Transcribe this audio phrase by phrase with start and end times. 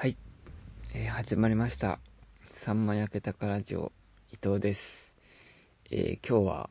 [0.00, 0.16] はい、
[0.94, 2.00] えー、始まりました。
[2.52, 3.92] さんま焼けたかラジオ、
[4.32, 5.12] 伊藤です。
[5.90, 6.70] えー、今日は、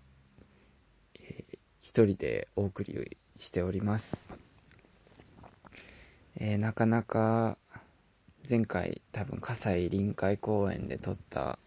[1.14, 4.32] えー、一人でお送りしております。
[6.38, 7.60] えー、なかなか、
[8.50, 11.60] 前回多分、葛西臨海公園で撮った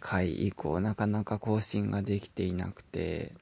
[0.00, 3.34] 回以降、なかなか更新ができていなくて、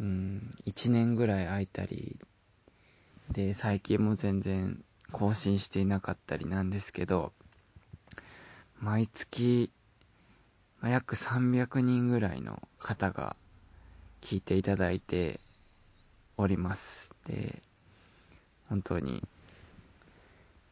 [0.00, 2.18] うん、1年ぐらい空いたり、
[3.30, 7.32] で、最近も全然更新していなかったりなんですけど、
[8.80, 9.70] 毎月、
[10.82, 13.36] 約300人ぐらいの方が
[14.22, 15.40] 聞いていただいて
[16.36, 17.10] おります。
[17.26, 17.62] で、
[18.68, 19.22] 本当に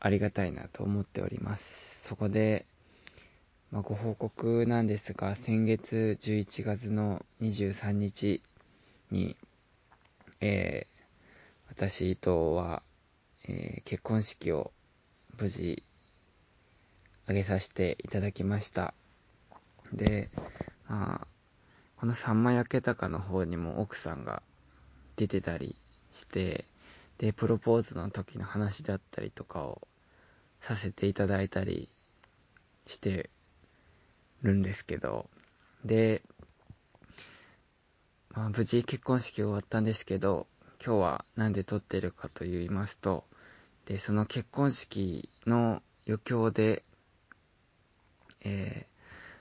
[0.00, 1.98] ありがたいなと思っております。
[2.02, 2.64] そこで、
[3.70, 8.42] まあ、ご報告なんですが、先月11月の23日
[9.10, 9.36] に、
[10.41, 11.02] えー、
[11.68, 12.82] 私、伊藤は、
[13.48, 14.72] えー、結婚式を
[15.38, 15.82] 無事
[17.24, 18.94] 挙げさせていただきました。
[19.92, 20.30] で、
[20.86, 21.27] まあ、
[21.96, 24.42] このさんま焼けたかの方にも奥さんが
[25.16, 25.77] 出てたり
[26.12, 26.66] して、
[27.18, 29.88] で、プロポーズの時の話だったりとかを
[30.60, 31.88] させていただいたり
[32.86, 33.30] して
[34.42, 35.28] るんですけど、
[35.84, 36.22] で、
[38.30, 40.46] まあ、無事結婚式終わったんですけど、
[40.84, 43.24] 今日は何で撮ってるかと言いますと、
[43.89, 46.84] で、その結婚式の余興で、
[48.42, 48.86] え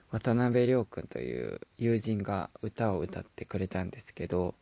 [0.09, 4.55] ー、渡辺亮君という友人が歌を歌ってくれたんですけど、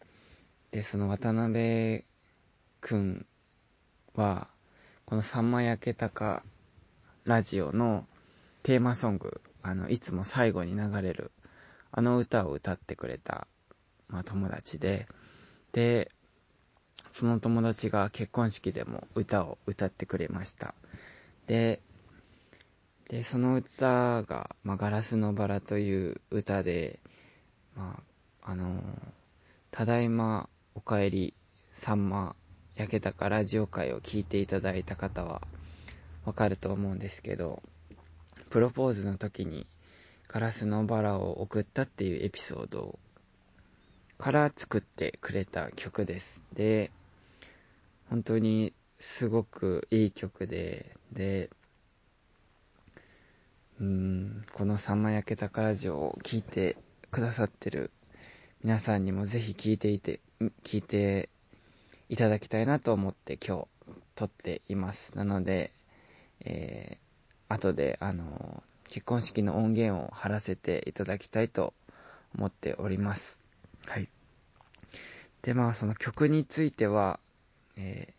[0.71, 2.03] で、その渡辺
[2.81, 3.27] 君
[4.15, 4.47] は、
[5.05, 6.43] このさんま焼けたか
[7.23, 8.07] ラジオの
[8.63, 11.31] テーマソング、あの、いつも最後に流れる、
[11.91, 13.47] あの歌を歌ってくれた、
[14.07, 15.07] まあ、友達で、
[15.73, 16.11] で、
[17.15, 20.75] その友達が結婚式でも歌を歌ってくれました。
[21.47, 21.79] で、
[23.07, 26.99] で、その歌が、まあ、ガラスのバラという歌で、
[27.73, 28.01] ま
[28.41, 28.83] あ、あの、
[29.71, 31.33] ただいまお帰り、
[31.77, 32.35] さんま、
[32.75, 35.41] 焼けたかラジオ会を聞いていただいた方は、
[36.25, 37.63] わかると思うんですけど、
[38.49, 39.67] プロポーズの時に
[40.27, 42.99] ガラスのバラを送ったっていうエピソード
[44.17, 46.43] から作ってくれた曲です。
[46.51, 46.91] で、
[48.09, 51.49] 本当にすごくいい曲で、で、
[53.79, 56.77] うん、このさんま焼けたかラジオを聴いて
[57.11, 57.91] くださってる
[58.63, 60.21] 皆さんにもぜひ聴いていて、
[60.63, 61.29] 聞いて
[62.09, 63.67] いただきたいなと思って今日
[64.15, 65.15] 撮っています。
[65.15, 65.71] なので、
[66.41, 71.73] えー、後で、あの、結婚式の音源を貼らせていただきたいと
[72.35, 73.43] 思っております。
[73.87, 74.09] はい。
[75.41, 77.19] で、まあ、その曲については、
[77.77, 78.13] え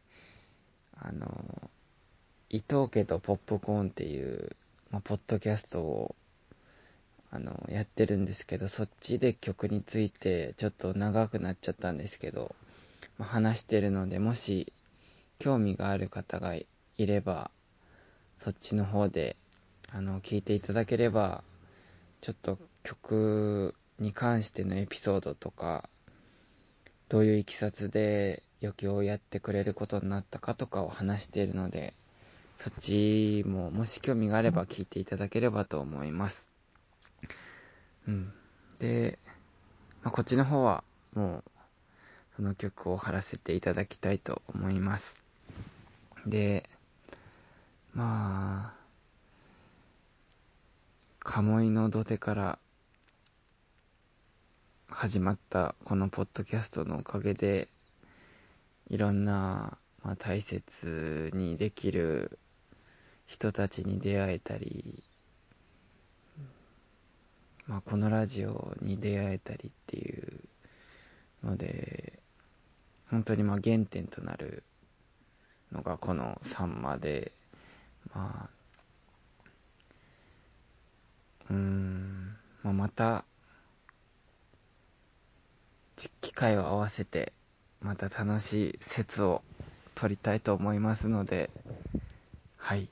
[1.00, 1.70] ー、あの、
[2.48, 4.56] 伊藤家とポップコーンっていう、
[4.90, 6.14] まあ、ポッドキャストを、
[7.30, 12.54] あの、やってるんですけど、そっちで曲についてちょっと長くなっちゃったんですけど、
[13.18, 14.72] まあ、話してるので、もし
[15.38, 16.66] 興味がある方がい
[16.98, 17.50] れば、
[18.38, 19.36] そっちの方で、
[19.90, 21.42] あの、聞いていただければ、
[22.20, 25.88] ちょっと曲に関してのエピソードとか、
[27.08, 31.94] どういういきさつで余興をやってくれることになったかとかを話しているので、
[32.58, 36.48] そっちももし興味があれば聞いていただければと思います。
[38.08, 38.32] うん。
[38.78, 39.18] で、
[40.02, 40.82] まあ、こっちの方は
[41.14, 41.50] もう、
[42.36, 45.20] その曲を貼らせていただきたいと思います。
[46.26, 46.68] で、
[47.94, 48.86] まあ、
[51.20, 52.58] 鴨居の土手から
[54.98, 57.68] 始まったこのポッドキャストのおかげで、
[58.88, 62.38] いろんな、まあ、大切にできる
[63.26, 65.02] 人たちに出会えたり、
[67.66, 70.40] まあ、このラジオに出会えたりっていう
[71.44, 72.18] ので、
[73.10, 74.62] 本当にまあ原点となる
[75.72, 77.32] のがこのサンマで、
[78.14, 78.50] まあ、
[81.50, 83.26] うーん、まあ、また、
[86.36, 87.32] 会を合わせて、
[87.80, 89.42] また楽しい説を
[89.96, 91.50] 取りたいと思いますので、
[92.58, 92.88] はい。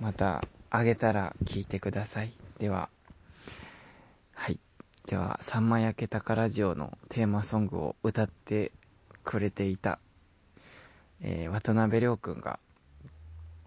[0.00, 2.32] また、あげたら聞いてください。
[2.58, 2.88] では、
[4.32, 4.58] はい。
[5.06, 8.70] では、さんま焼けたかラジオのテーマソングを歌って
[9.24, 9.98] くれていた、
[11.20, 12.60] えー、渡辺亮君が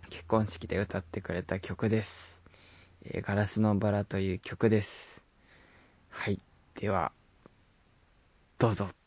[0.09, 2.39] 結婚式で歌ってくれた曲です。
[3.03, 5.21] えー、ガラスのバラという曲です。
[6.09, 6.39] はい。
[6.75, 7.11] では、
[8.63, 9.02] どうぞ。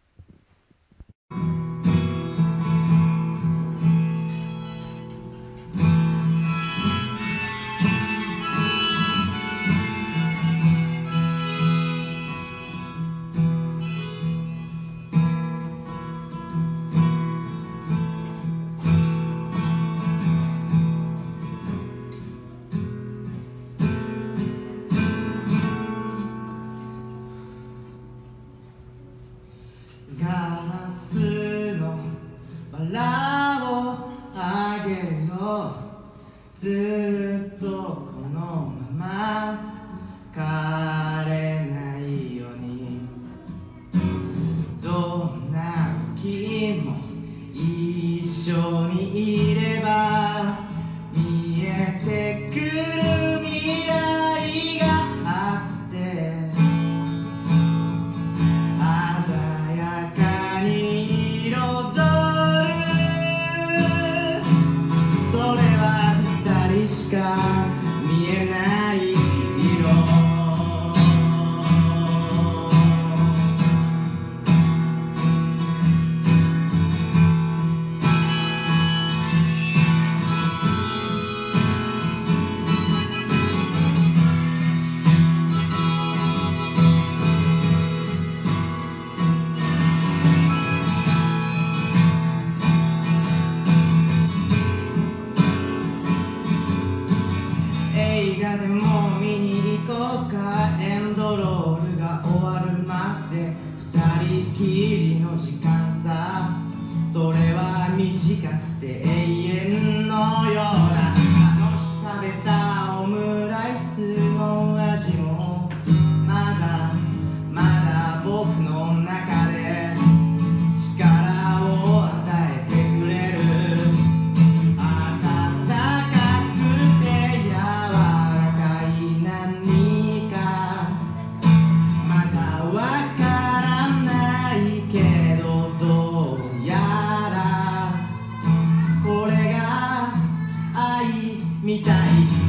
[141.66, 142.45] みたい。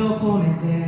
[0.00, 0.87] を込めて。